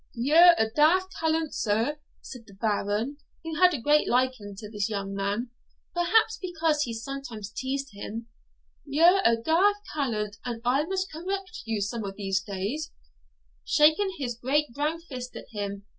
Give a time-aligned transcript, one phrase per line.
[0.15, 4.89] 'Ye're a daft callant, sir,' said the Baron, who had a great liking to this
[4.89, 5.51] young man,
[5.93, 8.25] perhaps because he sometimes teased him
[8.83, 12.89] 'Ye're a daft callant, and I must correct you some of these days,'
[13.63, 15.85] shaking his great brown fist at him.